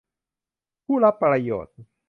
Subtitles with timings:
[0.85, 1.75] ผู้รับประโยชน์